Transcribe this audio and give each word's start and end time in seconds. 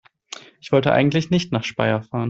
Ich 0.59 0.71
wollte 0.71 0.93
eigentlich 0.93 1.29
nicht 1.29 1.51
nach 1.51 1.63
Speyer 1.63 2.01
fahren 2.01 2.19